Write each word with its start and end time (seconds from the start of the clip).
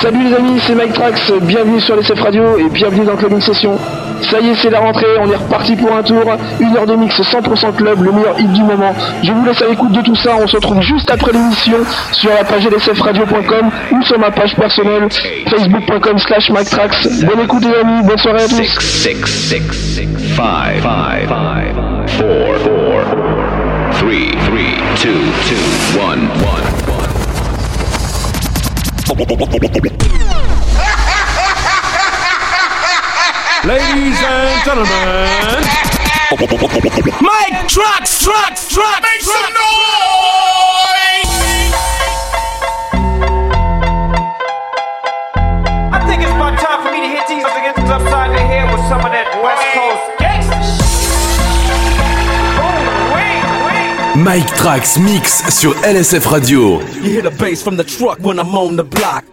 Salut 0.00 0.24
les 0.24 0.34
amis, 0.34 0.58
c'est 0.66 0.74
Mike 0.74 0.94
Trax, 0.94 1.30
bienvenue 1.42 1.78
sur 1.78 1.94
les 1.94 2.02
Radio 2.18 2.56
et 2.56 2.70
bienvenue 2.70 3.04
dans 3.04 3.16
Club 3.16 3.38
Session. 3.38 3.76
Ça 4.30 4.40
y 4.40 4.48
est, 4.48 4.54
c'est 4.54 4.70
la 4.70 4.80
rentrée, 4.80 5.04
on 5.20 5.30
est 5.30 5.36
reparti 5.36 5.76
pour 5.76 5.94
un 5.94 6.02
tour, 6.02 6.24
une 6.58 6.74
heure 6.74 6.86
de 6.86 6.96
mix 6.96 7.20
100% 7.20 7.76
club, 7.76 8.02
le 8.02 8.10
meilleur 8.10 8.40
hit 8.40 8.50
du 8.50 8.62
moment. 8.62 8.94
Je 9.22 9.30
vous 9.30 9.44
laisse 9.44 9.60
à 9.60 9.66
l'écoute 9.68 9.92
de 9.92 10.00
tout 10.00 10.16
ça, 10.16 10.36
on 10.42 10.46
se 10.46 10.56
retrouve 10.56 10.80
juste 10.80 11.10
après 11.10 11.32
l'émission 11.32 11.76
sur 12.12 12.30
la 12.30 12.44
page 12.44 12.66
lsfradio.com 12.66 13.70
ou 13.92 14.02
sur 14.02 14.18
ma 14.18 14.30
page 14.30 14.56
personnelle 14.56 15.06
facebook.com 15.50 16.18
slash 16.18 16.48
Mike 16.48 16.70
Trax. 16.70 17.22
Bonne 17.22 17.40
écoute 17.40 17.64
les 17.66 17.74
amis, 17.74 18.02
bonne 18.02 18.18
soirée 18.18 18.44
à 18.44 18.48
tous. 18.48 18.56
6, 18.56 18.78
6, 18.80 19.18
6, 19.28 19.60
6, 19.60 19.60
5, 19.84 20.00
5, 20.00 20.00
5, 20.00 20.00
4, 20.00 20.00
4, 20.00 21.10
3, 23.92 24.00
3, 24.00 24.20
2, 25.02 25.10
2, 25.10 26.00
1, 26.00 26.96
1. 26.96 26.99
Ladies 29.10 29.26
and 34.22 34.64
gentlemen, 34.64 35.64
Mike 37.20 37.66
Trucks, 37.66 38.22
Trucks, 38.22 38.68
Trucks, 38.72 39.02
make 39.02 39.22
some 39.22 39.52
noise! 39.52 39.80
I 45.90 45.98
think 46.06 46.22
it's 46.22 46.30
about 46.30 46.56
time 46.60 46.86
for 46.86 46.92
me 46.92 47.00
to 47.00 47.08
hit 47.08 47.26
these 47.26 47.42
against 47.42 47.82
the 47.88 47.98
head 47.98 48.29
Mike 54.22 54.54
Trax 54.54 54.98
Mix 54.98 55.42
sur 55.48 55.74
LSF 55.82 56.26
Radio. 56.26 56.80
You 57.02 57.10
hear 57.10 57.22
the 57.22 57.30
bass 57.30 57.62
from 57.62 57.76
the 57.76 57.84
truck 57.84 58.18
when 58.20 58.38
I'm 58.38 58.54
on 58.54 58.76
the 58.76 58.84
block. 58.84 59.24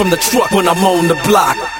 From 0.00 0.08
the 0.08 0.16
truck 0.16 0.50
when 0.52 0.66
I'm 0.66 0.82
on 0.82 1.08
the 1.08 1.14
block. 1.28 1.79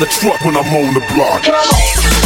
The 0.00 0.06
truck 0.06 0.40
when 0.46 0.56
I'm 0.56 0.64
on 0.64 0.94
the 0.94 1.00
block. 1.14 2.19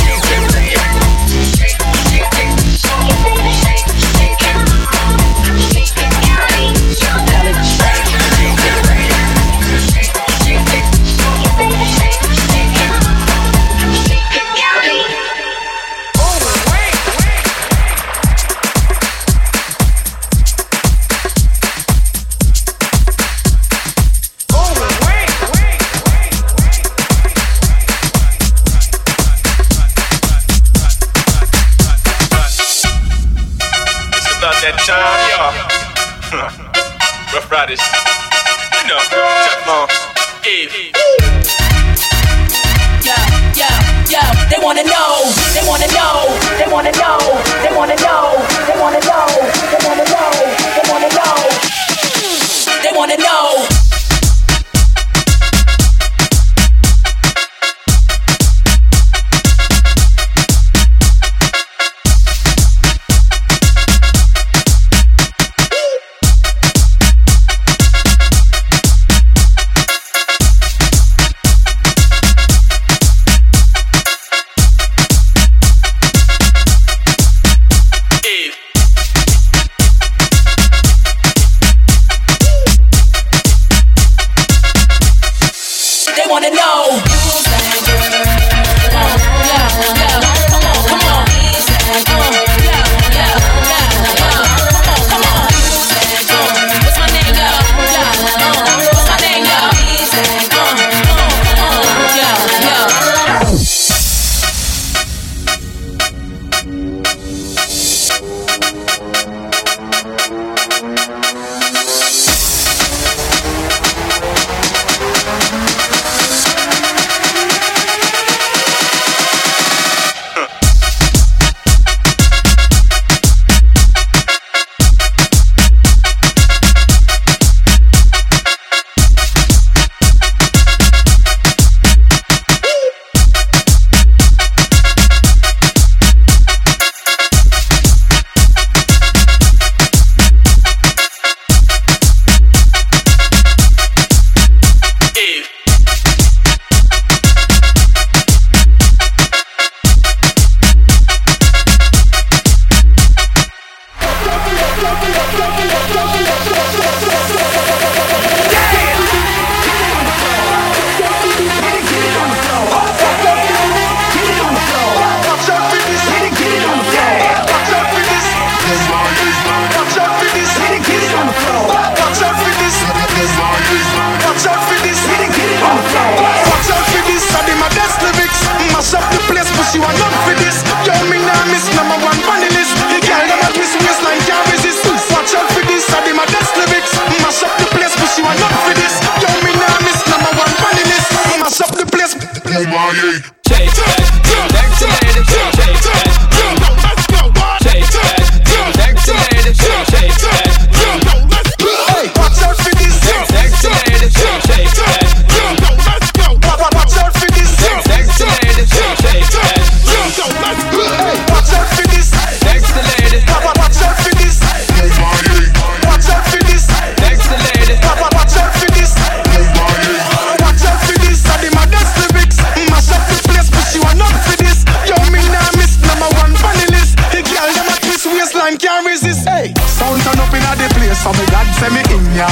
say 231.65 231.73
me 231.73 231.83
in 231.97 232.05
ya. 232.15 232.29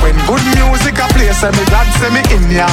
When 0.00 0.16
good 0.26 0.44
music 0.56 0.96
a 0.96 1.06
play, 1.12 1.32
say 1.32 1.50
me 1.52 1.64
glad 1.68 1.88
say 2.00 2.08
me 2.08 2.22
in 2.32 2.44
ya. 2.50 2.66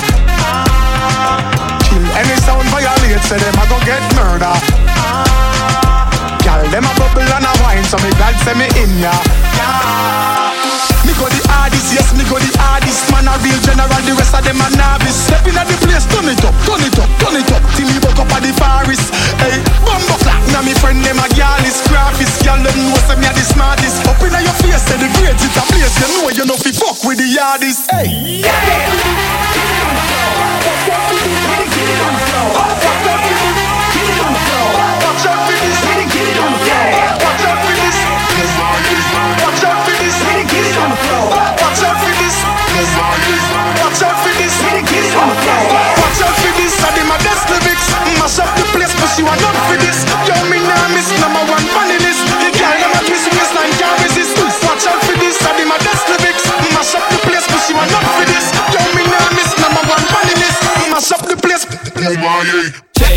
Kill 1.88 2.06
any 2.16 2.36
sound 2.40 2.68
violate, 2.72 3.24
say 3.28 3.38
them 3.38 3.60
a 3.60 3.66
go 3.68 3.78
get 3.84 4.04
murder. 4.16 4.56
Girl, 6.44 6.64
them 6.72 6.86
a 6.86 6.94
bubble 6.96 7.32
and 7.36 7.46
a 7.46 7.54
wine, 7.64 7.84
so 7.84 7.98
me 7.98 8.12
glad 8.16 8.36
say 8.44 8.56
me 8.56 8.68
in 8.82 8.92
ya. 9.00 9.12
Yeah. 9.58 10.41
Me 11.06 11.14
go 11.18 11.28
the 11.30 11.42
hardest, 11.50 11.94
yes, 11.94 12.14
me 12.18 12.24
go 12.30 12.38
the 12.38 12.52
hardest. 12.58 13.10
Man 13.12 13.28
a 13.28 13.36
real 13.42 13.60
general, 13.66 14.02
the 14.06 14.14
rest 14.18 14.34
of 14.34 14.44
them 14.46 14.62
a 14.62 14.68
novice. 14.78 15.18
Step 15.28 15.46
in 15.48 15.58
at 15.58 15.68
the 15.68 15.78
place, 15.82 16.06
turn 16.10 16.30
it 16.30 16.42
up, 16.42 16.56
turn 16.66 16.82
it 16.82 16.98
up, 16.98 17.10
turn 17.22 17.36
it 17.38 17.52
up. 17.52 17.64
Till 17.76 17.88
me 17.90 17.98
woke 18.02 18.22
up 18.22 18.32
at 18.34 18.42
the 18.42 18.52
forest. 18.58 19.14
Hey, 19.42 19.62
bumbo 19.86 20.16
clap. 20.22 20.42
now 20.54 20.62
me 20.62 20.74
friend 20.78 21.02
them 21.04 21.18
a 21.18 21.28
gyalis 21.34 21.82
Graphist, 21.90 22.46
y'all 22.46 22.62
them 22.62 22.78
know 22.90 22.98
say 23.10 23.18
me 23.18 23.28
a 23.28 23.34
the 23.34 23.44
smartest. 23.46 24.06
Up 24.08 24.22
in 24.22 24.34
your 24.38 24.56
face, 24.62 24.84
say 24.86 24.98
the 24.98 25.10
grades 25.18 25.44
it 25.44 25.58
a 25.58 25.64
place 25.72 25.96
You 26.00 26.08
know 26.14 26.30
you 26.30 26.46
know 26.46 26.56
fi 26.56 26.72
fuck 26.72 27.04
with 27.04 27.18
the 27.18 27.28
yardies 27.28 27.86
Hey, 27.90 28.42
Watch 32.54 33.51
watch 45.28 46.22
out 46.26 46.36
for 46.42 46.54
this 46.58 46.74
I 46.82 46.90
dem 46.98 47.12
a 47.12 47.18
desk 47.22 47.46
lyrics, 47.50 47.88
mash 48.18 48.40
up 48.40 48.50
the 48.58 48.66
place 48.74 48.94
not 49.22 49.56
for 49.70 49.78
this. 49.78 50.06
Number 51.22 51.44
one 51.46 51.66
The 51.66 52.50
girl 52.58 52.82
a 52.82 53.00
twist 53.06 53.28
waistline 53.30 53.74
can't 53.78 53.98
resist. 54.02 54.38
Watch 54.66 54.86
out 54.88 55.02
for 55.06 55.16
this, 55.18 55.38
I 55.46 55.54
Mash 56.74 56.96
up 56.96 57.06
the 57.10 57.18
place, 57.22 57.46
not 57.92 58.06
for 58.18 58.26
this. 58.26 58.46
Me 58.96 59.04
number 59.62 59.84
one 59.86 60.04
Mash 60.90 61.12
up 61.12 61.22
the 61.28 61.38
place. 61.38 61.66
Take 62.94 63.11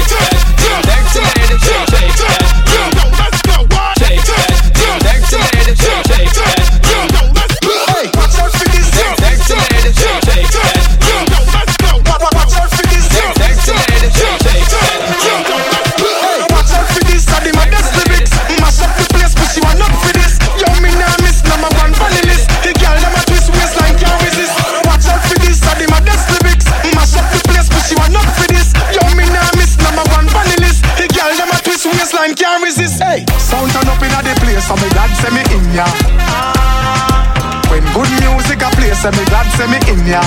ya 40.06 40.20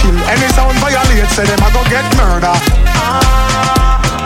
Kill 0.00 0.16
any 0.28 0.48
sound 0.56 0.76
violate, 0.80 1.28
say 1.30 1.44
them 1.44 1.60
a 1.60 1.68
go 1.72 1.82
get 1.88 2.04
murder 2.16 2.54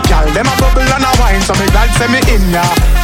Girl, 0.09 0.27
them 0.33 0.47
a 0.47 0.55
bubble 0.61 0.83
and 0.83 1.05
a 1.05 1.11
wine, 1.21 1.41
so 1.43 1.55
me 1.55 1.67
glad 1.73 1.91
say 1.99 2.09
me 2.09 2.21
in 2.35 2.51
ya. 2.51 3.04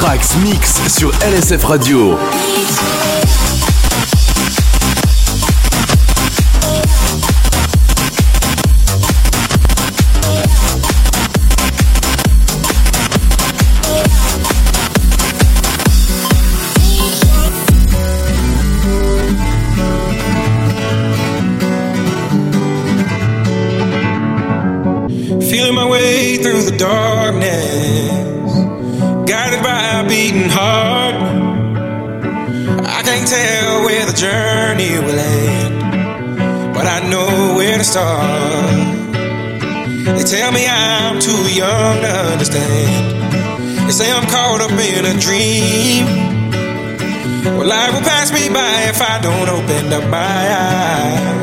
Trax 0.00 0.36
Mix 0.44 0.80
sur 0.86 1.10
LSF 1.24 1.64
Radio. 1.64 2.16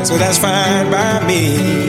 so 0.06 0.16
that's 0.16 0.38
fine 0.38 0.88
by 0.88 1.26
me. 1.26 1.85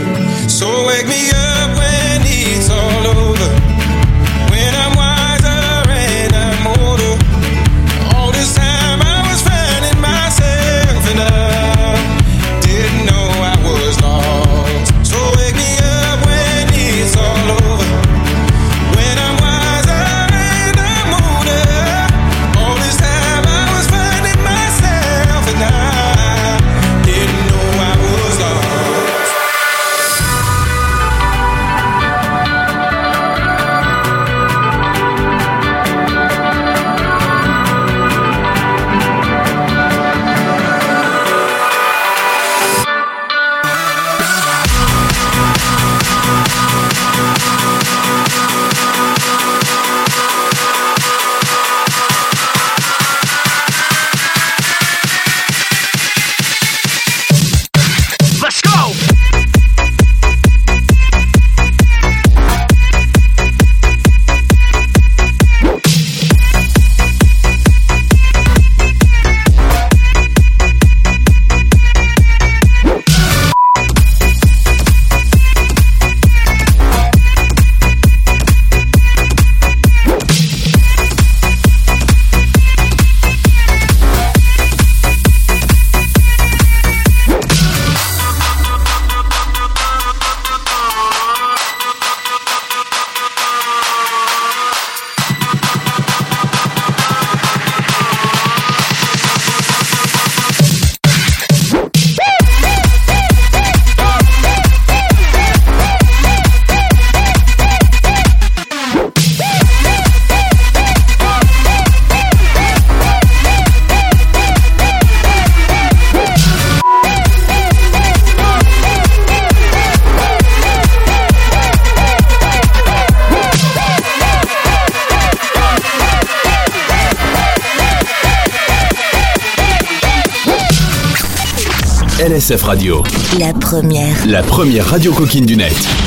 La 133.40 133.54
première. 133.54 134.26
La 134.26 134.42
première 134.42 134.86
radio 134.86 135.12
coquine 135.12 135.46
du 135.46 135.58
net. 135.58 136.07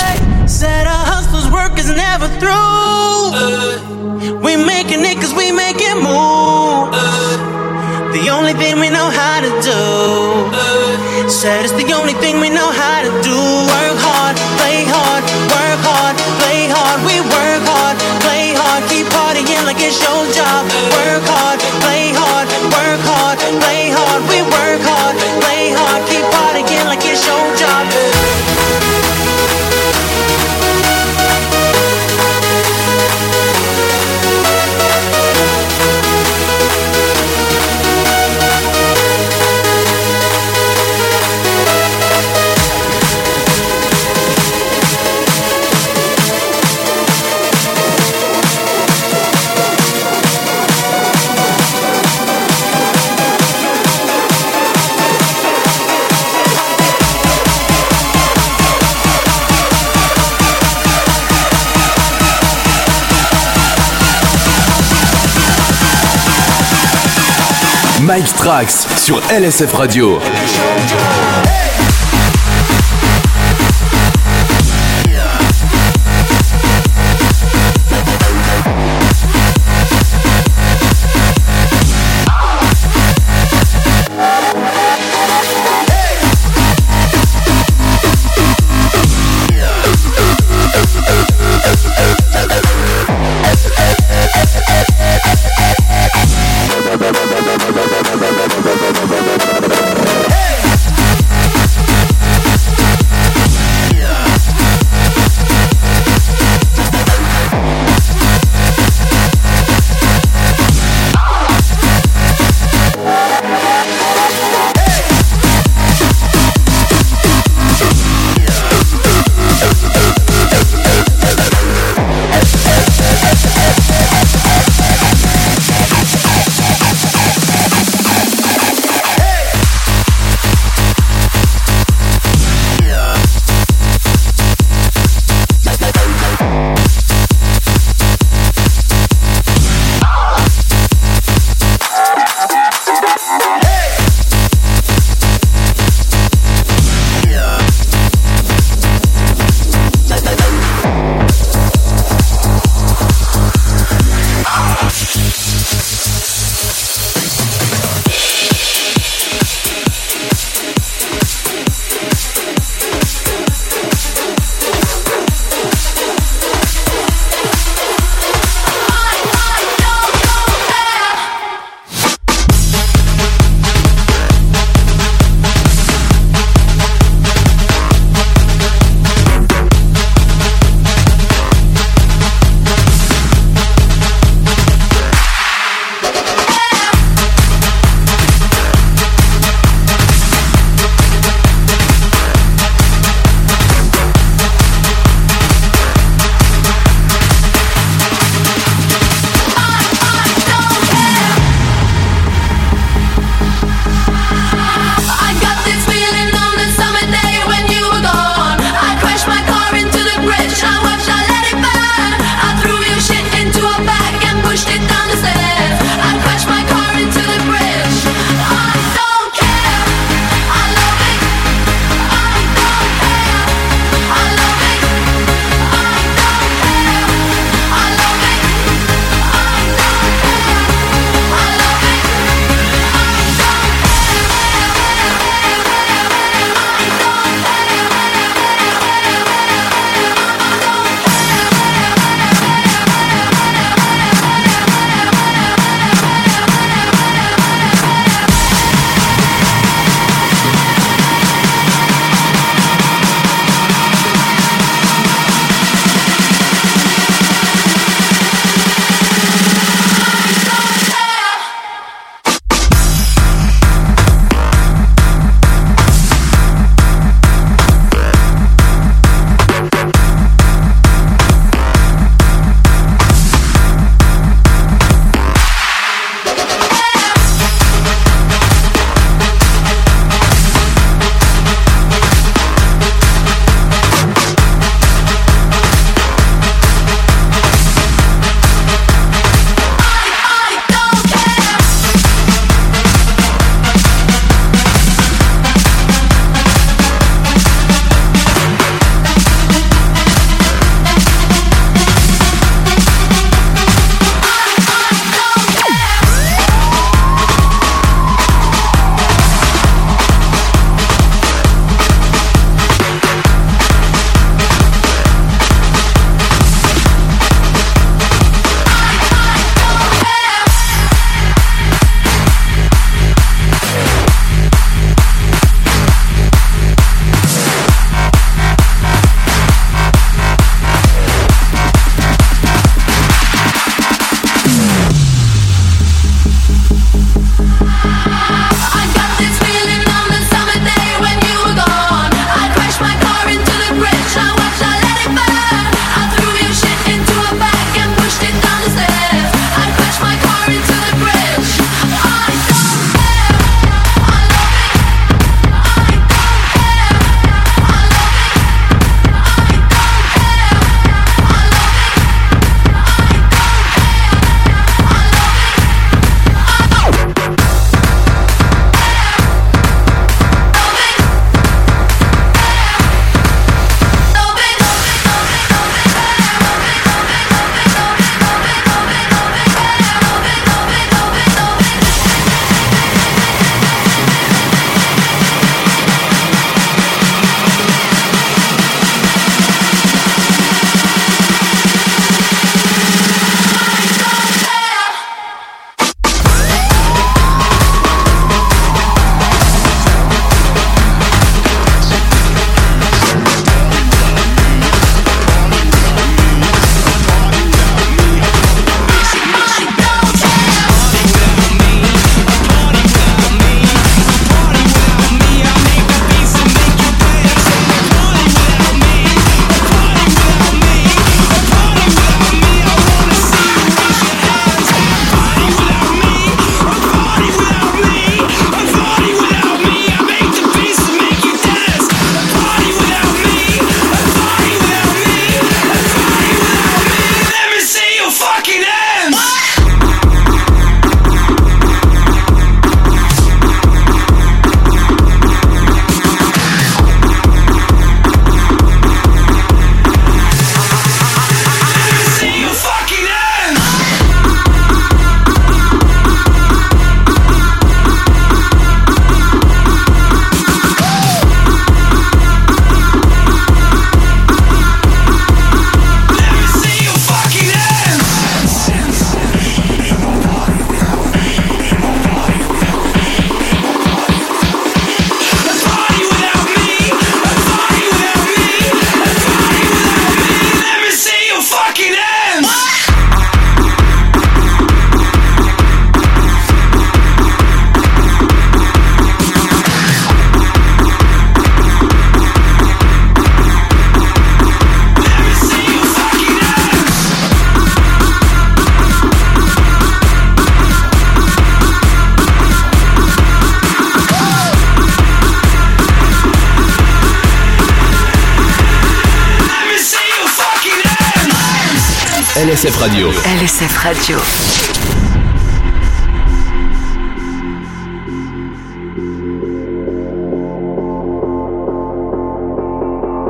Sur 68.69 69.19
LSF 69.31 69.73
Radio. 69.73 70.19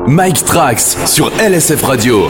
Mike 0.07 0.43
Trax 0.45 0.97
sur 1.05 1.32
LSF 1.39 1.84
Radio. 1.84 2.29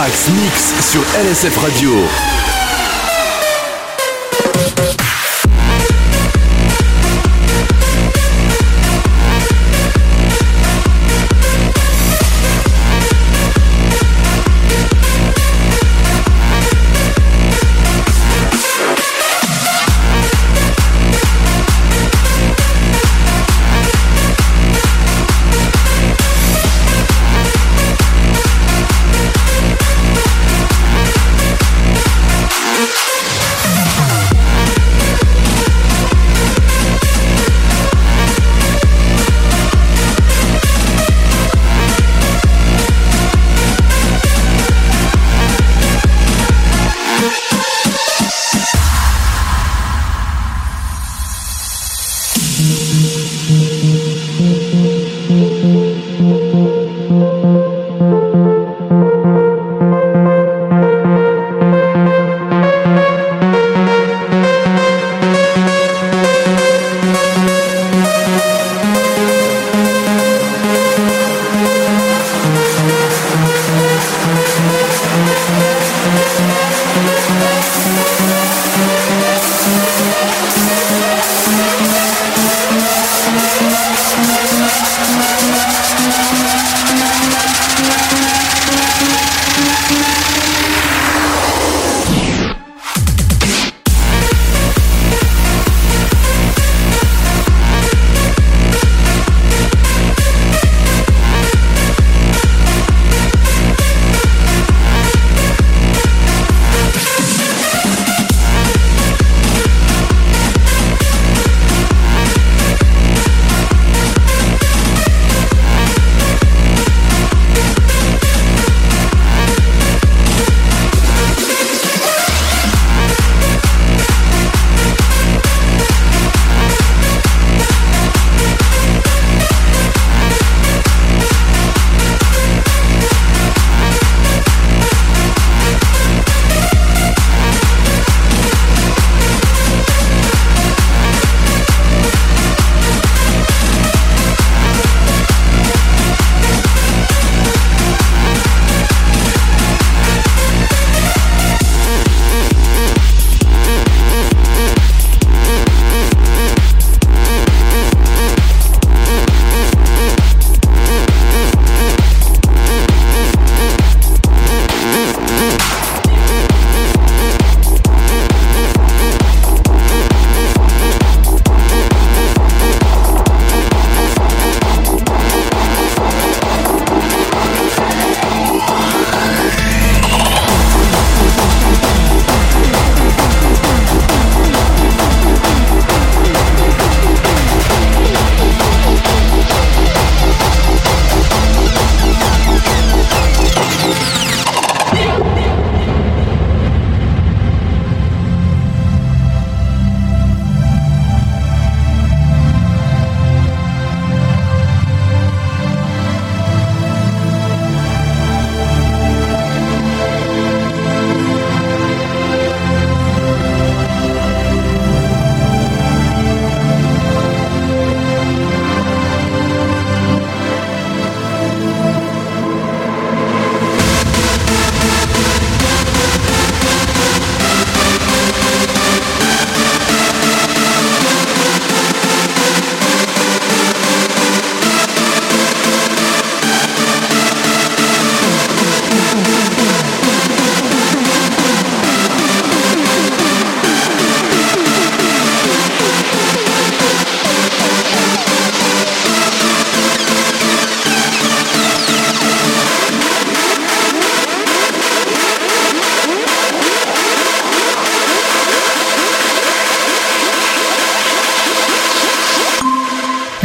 Mix 0.00 0.74
sur 0.92 1.02
LSF 1.18 1.58
Radio. 1.58 2.57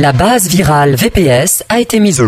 La 0.04 0.12
base 0.12 0.50
virale 0.50 0.96
VPS 0.96 1.64
a 1.70 1.80
été 1.80 2.02
mise 2.02 2.20
au 2.20 2.28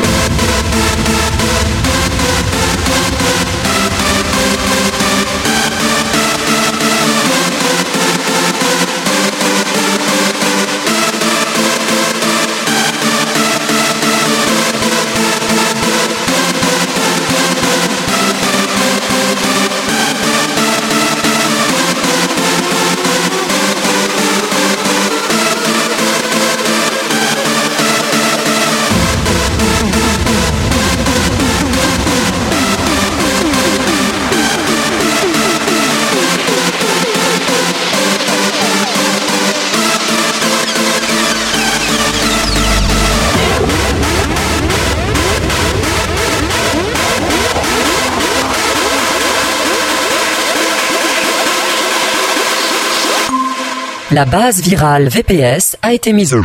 La 54.13 54.25
base 54.25 54.59
virale 54.61 55.07
VPS 55.07 55.77
a 55.81 55.93
été 55.93 56.11
mise 56.11 56.33
au 56.33 56.41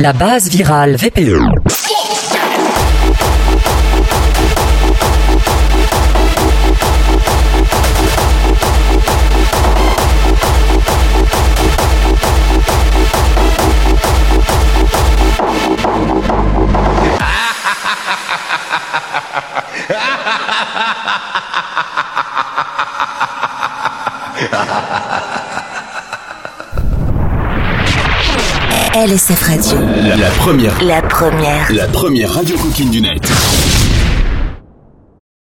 La 0.00 0.12
base 0.12 0.48
virale 0.48 0.94
VPE. 0.96 2.07
LSF 29.08 29.42
Radio. 29.42 29.78
La, 30.06 30.16
la 30.16 30.28
première. 30.28 30.84
La 30.84 31.00
première. 31.00 31.72
La 31.72 31.86
première 31.86 32.30
radio 32.30 32.58
coquine 32.58 32.90
du 32.90 33.00
net. 33.00 33.22